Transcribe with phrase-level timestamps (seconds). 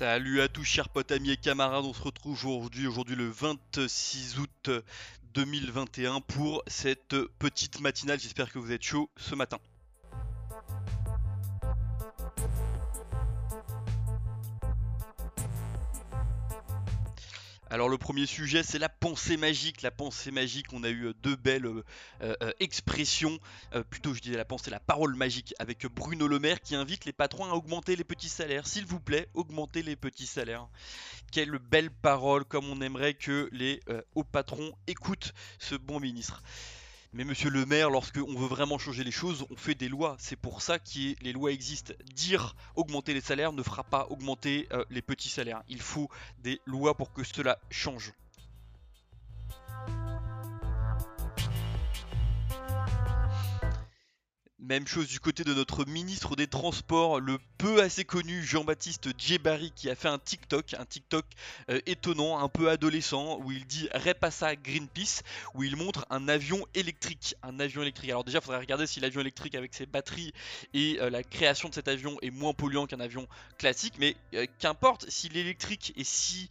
[0.00, 4.38] Salut à tous chers potes, amis et camarades, on se retrouve aujourd'hui, aujourd'hui le 26
[4.38, 4.70] août
[5.34, 9.58] 2021 pour cette petite matinale, j'espère que vous êtes chaud ce matin.
[17.72, 19.82] Alors le premier sujet c'est la pensée magique.
[19.82, 21.84] La pensée magique, on a eu euh, deux belles euh,
[22.20, 23.38] euh, expressions,
[23.90, 27.12] plutôt je disais la pensée, la parole magique avec Bruno Le Maire qui invite les
[27.12, 28.66] patrons à augmenter les petits salaires.
[28.66, 30.66] S'il vous plaît, augmentez les petits salaires.
[31.30, 33.80] Quelle belle parole, comme on aimerait que les
[34.16, 36.42] hauts patrons écoutent ce bon ministre.
[37.12, 40.16] Mais monsieur le maire, lorsqu'on veut vraiment changer les choses, on fait des lois.
[40.20, 41.92] C'est pour ça que les lois existent.
[42.14, 45.64] Dire augmenter les salaires ne fera pas augmenter euh, les petits salaires.
[45.68, 48.12] Il faut des lois pour que cela change.
[54.62, 59.72] Même chose du côté de notre ministre des Transports, le peu assez connu Jean-Baptiste Djebari
[59.74, 61.24] qui a fait un TikTok, un TikTok
[61.70, 65.22] euh, étonnant, un peu adolescent, où il dit Repassa Greenpeace,
[65.54, 67.36] où il montre un avion électrique.
[67.42, 68.10] Un avion électrique.
[68.10, 70.34] Alors déjà, il faudrait regarder si l'avion électrique avec ses batteries
[70.74, 73.26] et euh, la création de cet avion est moins polluant qu'un avion
[73.56, 76.50] classique, mais euh, qu'importe, si l'électrique est si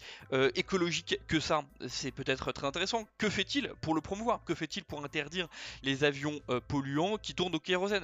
[0.55, 3.07] écologique que ça, c'est peut-être très intéressant.
[3.17, 4.43] Que fait-il pour le promouvoir?
[4.45, 5.47] Que fait-il pour interdire
[5.83, 7.98] les avions polluants qui tournent au kérosène?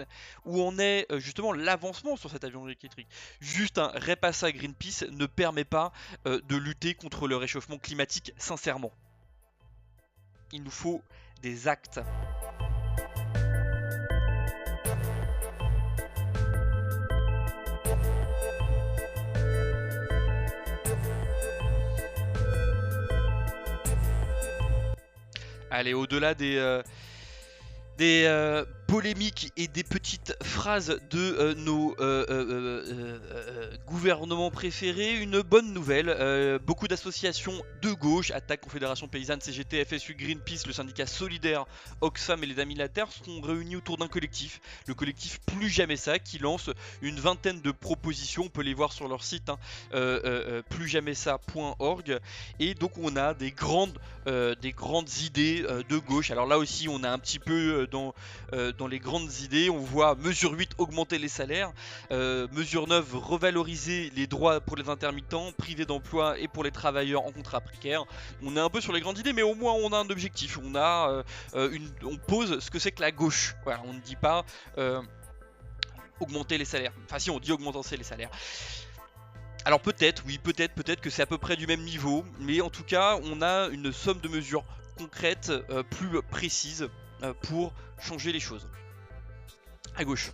[0.45, 3.07] Où on est euh, justement l'avancement sur cet avion électrique.
[3.39, 5.91] Juste un repassage Greenpeace ne permet pas
[6.27, 8.91] euh, de lutter contre le réchauffement climatique sincèrement.
[10.51, 11.01] Il nous faut
[11.41, 11.99] des actes.
[25.71, 26.81] Allez, au-delà des, euh,
[27.97, 28.27] des
[28.87, 33.19] polémiques et des petites phrases de euh, nos euh,
[33.95, 36.59] euh, gouvernements préférés, une bonne nouvelle.
[36.65, 41.65] beaucoup d'associations de gauche, Attaque, Confédération Paysanne, CGT, FSU, Greenpeace, le syndicat solidaire,
[42.01, 45.69] Oxfam et les Amis de la Terre seront réunis autour d'un collectif, le collectif Plus
[45.69, 46.69] Jamais Ça, qui lance
[47.01, 48.43] une vingtaine de propositions.
[48.45, 49.57] On peut les voir sur leur site, hein,
[50.69, 52.19] plusjamaissa.org.
[52.59, 56.31] Et donc on a des grandes, des grandes idées de gauche.
[56.31, 58.13] Alors là aussi, on a un petit peu dans
[58.77, 59.69] dans les grandes idées.
[59.69, 61.71] On voit mesure 8 augmenter les salaires,
[62.11, 67.25] euh, mesure 9 revaloriser les droits pour les intermittents, privés d'emploi et pour les travailleurs
[67.25, 68.03] en contrat précaire.
[68.43, 70.59] On est un peu sur les grandes idées, mais au moins on a un objectif.
[70.63, 71.23] On a euh,
[71.55, 73.55] euh, une, on pose ce que c'est que la gauche.
[73.85, 74.45] On ne dit pas
[76.19, 76.93] augmenter les salaires.
[77.05, 78.29] Enfin si, on dit augmenter les salaires.
[79.65, 82.69] Alors peut-être, oui, peut-être, peut-être que c'est à peu près du même niveau, mais en
[82.69, 84.63] tout cas, on a une somme de mesures
[84.97, 85.51] concrètes,
[85.89, 86.87] plus précises
[87.41, 88.67] pour changer les choses.
[89.97, 90.31] À gauche.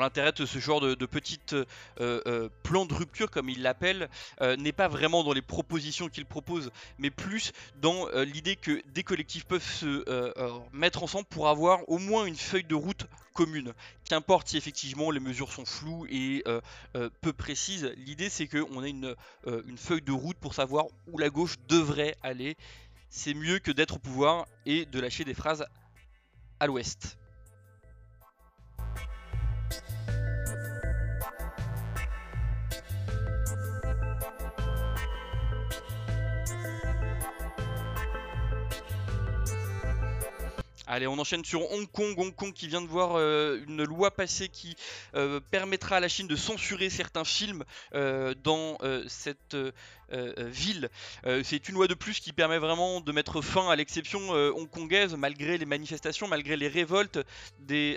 [0.00, 1.64] L'intérêt de ce genre de, de petites euh,
[2.00, 4.08] euh, plans de rupture, comme il l'appelle,
[4.40, 9.02] euh, n'est pas vraiment dans les propositions qu'il propose, mais plus dans l'idée que des
[9.02, 10.04] collectifs peuvent se
[10.72, 13.72] mettre ensemble pour avoir au moins une feuille de route commune.
[14.08, 16.44] Qu'importe si effectivement les mesures sont floues et
[17.20, 19.14] peu précises, l'idée c'est qu'on ait une,
[19.46, 22.56] une feuille de route pour savoir où la gauche devrait aller.
[23.10, 25.64] C'est mieux que d'être au pouvoir et de lâcher des phrases
[26.60, 27.18] à l'ouest.
[40.96, 42.14] Allez, on enchaîne sur Hong Kong.
[42.16, 44.76] Hong Kong qui vient de voir euh, une loi passer qui
[45.14, 47.64] euh, permettra à la Chine de censurer certains films
[47.94, 49.56] euh, dans cette
[50.10, 50.88] ville.
[51.42, 55.58] C'est une loi de plus qui permet vraiment de mettre fin à l'exception hongkongaise, malgré
[55.58, 57.18] les manifestations, malgré les révoltes
[57.58, 57.96] des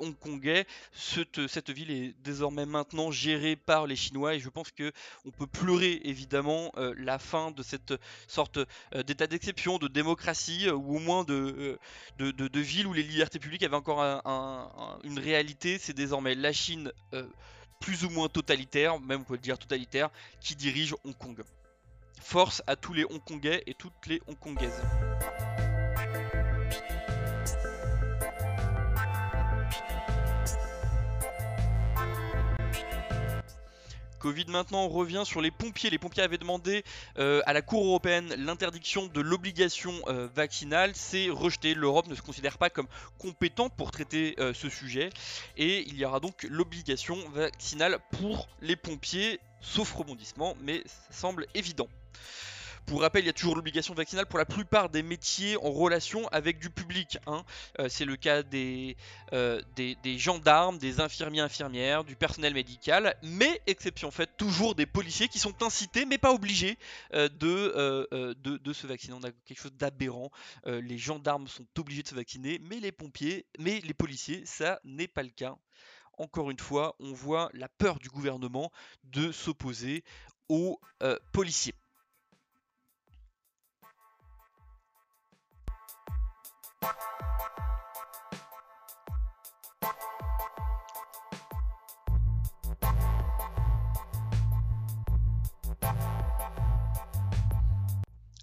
[0.00, 0.66] Hongkongais.
[0.92, 4.92] Cette, ville est désormais maintenant gérée par les Chinois et je pense que
[5.24, 7.94] on peut pleurer évidemment la fin de cette
[8.28, 8.58] sorte
[9.06, 11.78] d'état d'exception, de démocratie ou au moins de,
[12.36, 14.00] de, ville où les libertés publiques avaient encore
[15.04, 15.78] une réalité.
[15.78, 16.92] C'est désormais la Chine
[17.80, 20.10] plus ou moins totalitaire, même on peut le dire totalitaire,
[20.40, 21.42] qui dirige Hong Kong.
[22.20, 24.82] Force à tous les Hongkongais et toutes les Hongkongaises.
[34.26, 34.46] Covid.
[34.48, 35.88] Maintenant, revient sur les pompiers.
[35.88, 36.82] Les pompiers avaient demandé
[37.16, 40.90] euh, à la Cour européenne l'interdiction de l'obligation euh, vaccinale.
[40.96, 41.74] C'est rejeté.
[41.74, 42.88] L'Europe ne se considère pas comme
[43.18, 45.10] compétent pour traiter euh, ce sujet.
[45.56, 51.46] Et il y aura donc l'obligation vaccinale pour les pompiers, sauf rebondissement, mais ça semble
[51.54, 51.86] évident.
[52.86, 56.28] Pour rappel, il y a toujours l'obligation vaccinale pour la plupart des métiers en relation
[56.28, 57.18] avec du public.
[57.26, 57.44] Hein.
[57.80, 58.44] Euh, c'est le cas
[59.32, 65.26] euh, des, gendarmes, des infirmiers, infirmières, du personnel médical, mais exception faite, toujours des policiers
[65.26, 66.78] qui sont incités mais pas obligés
[67.12, 69.14] euh, de, de, de, se vacciner.
[69.14, 70.30] On a quelque chose d'aberrant.
[70.64, 75.08] les gendarmes sont obligés de se vacciner, mais les pompiers, mais les policiers, ça n'est
[75.08, 75.56] pas le cas
[76.18, 78.72] encore une fois, on voit la peur du gouvernement
[79.04, 80.02] de s'opposer
[80.48, 80.80] aux
[81.32, 81.74] policiers.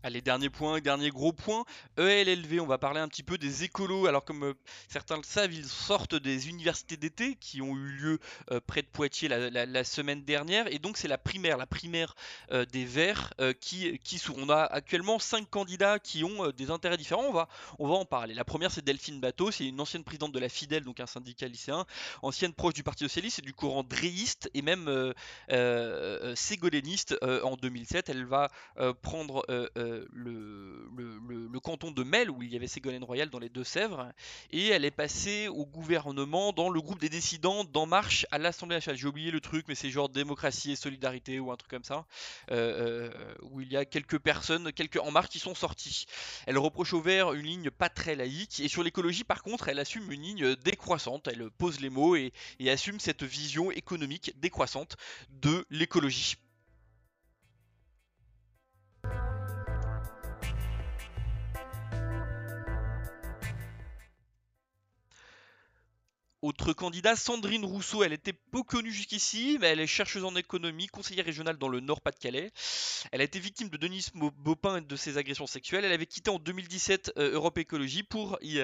[0.06, 1.64] Allez, dernier point, dernier gros point,
[1.96, 4.06] ELLV, on va parler un petit peu des écolos.
[4.06, 4.54] Alors comme euh,
[4.90, 8.20] certains le savent, ils sortent des universités d'été qui ont eu lieu
[8.52, 10.68] euh, près de Poitiers la, semaine dernière.
[10.74, 12.16] Et donc c'est la primaire, la primaire
[12.52, 17.24] euh, des Verts qui, qui On a actuellement cinq candidats qui ont des intérêts différents.
[17.24, 17.48] On va,
[17.80, 18.34] on va en parler.
[18.34, 21.48] La première c'est Delphine Bateau, c'est une ancienne présidente de la Fidèle, donc un syndicat
[21.48, 21.86] lycéen,
[22.24, 25.14] ancienne proche du Parti Socialiste et du courant dréiste et même
[26.36, 28.10] ségoléniste en 2007.
[28.10, 28.52] Elle va
[29.02, 29.46] prendre
[30.12, 34.12] le, canton de Mel, où il y avait Ségolène Royal dans les Deux-Sèvres,
[34.52, 38.76] et elle est passée au gouvernement dans le groupe des décidants d'En Marche à l'Assemblée
[38.76, 38.98] nationale.
[38.98, 42.06] J'ai oublié le truc, mais c'est genre démocratie et solidarité ou un truc comme ça,
[42.52, 46.06] euh, euh, où il y a quelques personnes, quelques En Marche qui sont sortis.
[46.48, 49.80] Elle reproche au vert une ligne pas très laïque, et sur l'écologie, par contre, elle
[49.80, 51.28] assume une ligne décroissante.
[51.28, 52.34] Elle pose les mots et
[52.68, 54.98] assume cette vision économique décroissante
[55.30, 56.36] de l'écologie.
[66.44, 70.88] Autre candidat, Sandrine Rousseau, elle était peu connue jusqu'ici, mais elle est chercheuse en économie,
[70.88, 72.52] conseillère régionale dans le Nord-Pas-de-Calais.
[73.14, 75.86] Elle a été victime de Denis Baupin et de ses agressions sexuelles.
[75.86, 78.60] Elle avait quitté en 2017 euh, Europe Écologie pour y,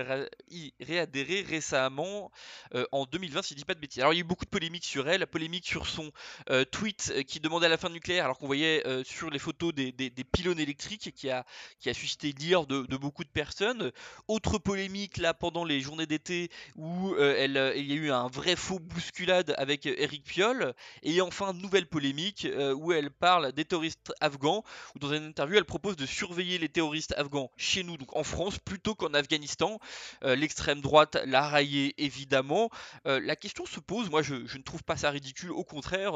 [0.81, 2.31] réadhérer récemment
[2.75, 4.01] euh, en 2020, si je dis pas de bêtises.
[4.01, 6.11] Alors il y a eu beaucoup de polémiques sur elle, la polémique sur son
[6.49, 10.59] euh, tweet qui demandait la fin nucléaire, alors qu'on voyait sur les photos des, pylônes
[10.59, 11.45] électriques qui a,
[11.79, 13.93] qui a suscité l'ire de, beaucoup de personnes.
[14.27, 18.27] Autre polémique là pendant les journées d'été où elle euh, il y a eu un
[18.27, 20.74] vrai faux bousculade avec Eric Piolle.
[21.04, 24.63] Et enfin, nouvelle polémique euh, où elle parle des terroristes afghans,
[24.95, 28.24] où dans une interview, elle propose de surveiller les terroristes afghans chez nous, donc en
[28.24, 29.80] France, plutôt qu'en Afghanistan.
[30.24, 32.69] Euh, l'extrême droite l'a raillé évidemment.
[33.06, 36.13] la question se pose, moi je, ne trouve pas ça ridicule, au contraire,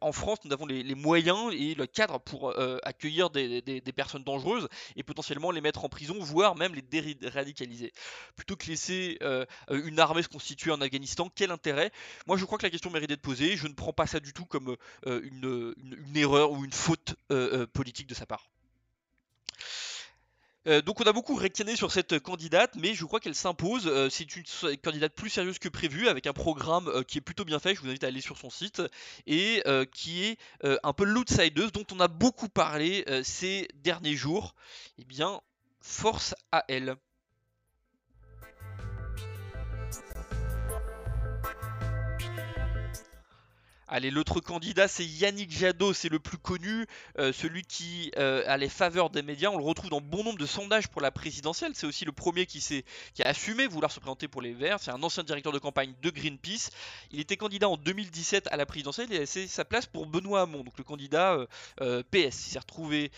[0.00, 5.02] en France, nous avons les, moyens et le cadre pour accueillir des, personnes dangereuses et
[5.02, 7.92] potentiellement les mettre en prison, voire même les déradicaliser.
[8.36, 9.18] Plutôt que laisser
[9.70, 11.90] une arme armée se constituer en Afghanistan, quel intérêt?
[12.26, 14.32] Moi je crois que la question mérite d'être posée, je ne prends pas ça du
[14.32, 14.76] tout comme
[15.06, 15.74] euh, une,
[16.14, 18.50] erreur ou une faute euh, euh, politique de sa part.
[20.84, 23.90] donc on a beaucoup réclamé sur cette candidate, mais je crois qu'elle s'impose.
[24.10, 27.74] c'est une candidate plus sérieuse que prévu, avec un programme qui est plutôt bien fait.
[27.74, 28.82] Je vous invite à aller sur son site
[29.26, 29.62] et
[29.92, 34.54] qui est un peu l'outsideuse dont on a beaucoup parlé ces derniers jours.
[34.98, 35.40] Eh bien,
[35.80, 36.96] force à elle.
[43.92, 46.86] Allez, l'autre candidat, c'est Yannick Jadot, c'est le plus connu,
[47.18, 49.48] euh, celui qui euh, a les faveurs des médias.
[49.50, 51.72] On le retrouve dans bon nombre de sondages pour la présidentielle.
[51.74, 54.78] C'est aussi le premier qui, qui a assumé vouloir se présenter pour les Verts.
[54.78, 56.70] C'est un ancien directeur de campagne de Greenpeace.
[57.10, 60.62] Il était candidat en 2017 à la présidentielle a laissé sa place pour Benoît Hamon,
[60.62, 61.44] donc le candidat
[61.80, 62.46] euh, PS.
[62.46, 63.10] Il s'est retrouvé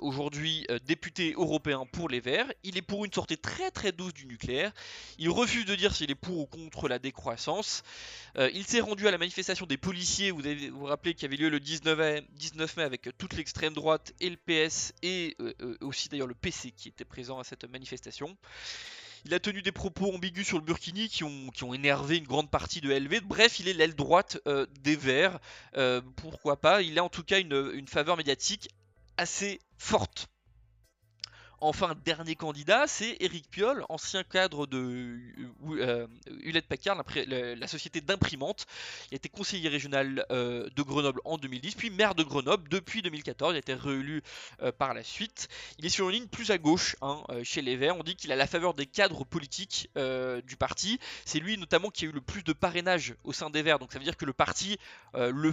[0.00, 2.52] aujourd'hui député européen pour les Verts.
[2.64, 4.72] Il est pour une sortie très très douce du nucléaire.
[5.18, 7.84] Il refuse de dire s'il est pour ou contre la décroissance.
[8.36, 11.36] il s'est rendu à la manifestation des policiers, vous vous, vous rappelez qu'il y avait
[11.36, 15.54] lieu le 19 mai, 19 mai avec toute l'extrême droite et le PS et euh,
[15.60, 18.36] euh, aussi d'ailleurs le PC qui était présent à cette manifestation.
[19.26, 22.50] Il a tenu des propos ambigus sur le Burkini qui ont, qui énervé une grande
[22.50, 23.20] partie de LV.
[23.24, 25.38] Bref, il est l'aile droite euh, des Verts.
[26.16, 26.80] pourquoi pas?
[26.80, 28.70] Il a en tout cas une faveur médiatique
[29.18, 30.28] assez forte.
[31.62, 35.18] Enfin, dernier candidat, c'est Eric Piolle, ancien cadre de
[35.68, 36.06] euh,
[36.42, 38.66] Hewlett Packard, la, société d'imprimante.
[39.10, 43.02] Il a été conseiller régional euh, de Grenoble en 2010, puis maire de Grenoble depuis
[43.02, 43.52] 2014.
[43.52, 44.22] Il a été réélu
[44.62, 45.48] euh, par la suite.
[45.78, 47.96] Il est sur une ligne plus à gauche hein, chez les Verts.
[47.96, 49.90] On dit qu'il a la faveur des cadres politiques
[50.46, 50.98] du parti.
[51.26, 53.78] C'est lui notamment qui a eu le plus de parrainage au sein des Verts.
[53.78, 54.78] Donc ça veut dire que le parti
[55.14, 55.52] le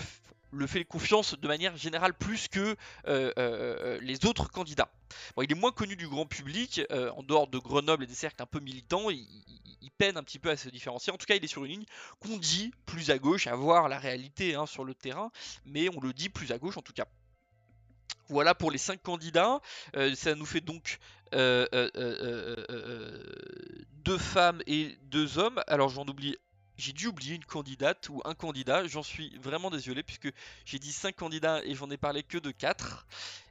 [0.58, 2.76] le fait confiance de manière générale plus que euh,
[3.08, 4.90] euh, euh, les autres candidats.
[5.36, 8.42] Bon, il est moins connu du grand public, en dehors de Grenoble et des cercles
[8.42, 9.26] un peu militants, il,
[9.98, 11.12] peine un petit peu à se différencier.
[11.12, 11.86] En tout cas, il est sur une ligne
[12.20, 15.32] qu'on dit plus à gauche, à voir la réalité hein, sur le terrain,
[15.66, 17.08] mais on le dit plus à gauche en tout cas.
[18.30, 19.60] Voilà pour les cinq candidats.
[20.14, 21.00] ça nous fait donc
[24.04, 25.64] deux femmes et deux hommes.
[25.66, 26.38] Alors j'en oublie
[26.77, 30.31] j'ai dû oublier une candidate ou un candidat, j'en suis vraiment désolé puisque
[30.65, 33.05] j'ai dit 5 candidats et j'en ai parlé que de 4.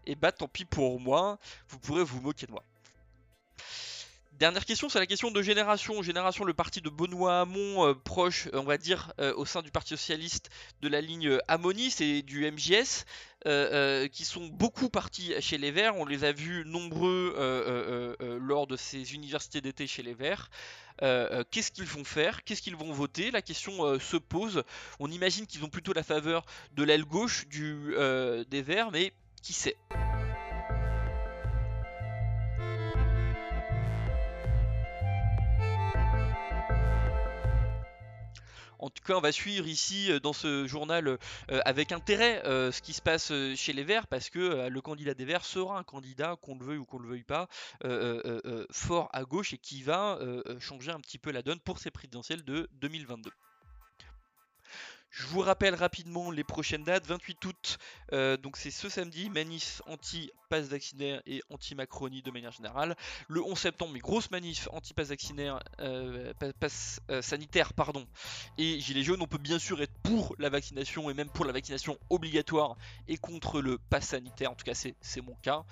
[0.06, 2.62] Et bah tant pis pour moi, vous pourrez vous moquer de moi.
[4.38, 6.02] Dernière question, c'est la question de génération.
[6.02, 9.70] Génération, le parti de Benoît Hamon, euh, proche, on va dire, euh, au sein du
[9.70, 10.50] Parti Socialiste
[10.82, 13.06] de la ligne Amonis et du MJS,
[13.46, 15.96] euh, qui sont beaucoup partis chez les Verts.
[15.96, 17.34] On les a vus nombreux
[18.38, 20.50] lors de ces universités d'été chez les Verts.
[21.00, 22.44] Qu'est-ce qu'ils vont faire?
[22.44, 23.30] Qu'est-ce qu'ils vont voter?
[23.30, 24.64] La question se pose.
[25.00, 27.94] On imagine qu'ils ont plutôt la faveur de l'aile gauche du,
[28.50, 29.76] des Verts, mais qui sait?
[38.78, 41.18] En tout cas, on va suivre ici euh, dans ce journal euh,
[41.64, 45.24] avec intérêt euh, ce qui se passe chez les Verts parce que le candidat des
[45.24, 47.48] Verts sera un candidat, qu'on le veuille ou qu'on le veuille pas,
[48.70, 50.18] fort à gauche et qui va
[50.60, 53.30] changer un petit peu la donne pour ces présidentielles de 2022.
[55.18, 57.06] Je vous rappelle rapidement les prochaines dates.
[57.06, 57.78] 28 août,
[58.12, 62.94] euh, donc c'est ce samedi, manif anti-pass vaccinaire et anti-Macronie de manière générale.
[63.26, 66.34] Le 11 septembre, mais grosse manif anti-pass vaccinaire, euh,
[67.10, 68.06] euh, sanitaire, pardon,
[68.58, 69.22] et Gilets jaunes.
[69.22, 72.76] On peut bien sûr être pour la vaccination et même pour la vaccination obligatoire
[73.08, 74.50] et contre le pass sanitaire.
[74.50, 75.64] En tout cas, c'est mon cas.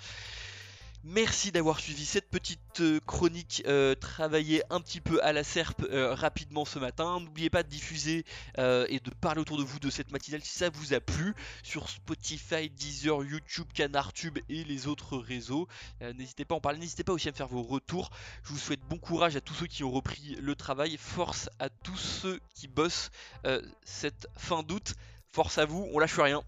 [1.07, 5.83] Merci d'avoir suivi cette petite euh, chronique euh, travaillée un petit peu à la serpe
[5.83, 7.19] euh, rapidement ce matin.
[7.19, 8.25] N'oubliez pas de diffuser
[8.57, 11.89] et de parler autour de vous de cette matinale si ça vous a plu sur
[11.89, 15.67] Spotify, Deezer, YouTube, CanardTube et les autres réseaux.
[16.01, 18.09] n'hésitez pas à en parler, n'hésitez pas aussi à me faire vos retours.
[18.43, 20.97] Je vous souhaite bon courage à tous ceux qui ont repris le travail.
[20.97, 23.11] Force à tous ceux qui bossent
[23.83, 24.95] cette fin d'août.
[25.31, 26.41] Force à vous, on lâche rien.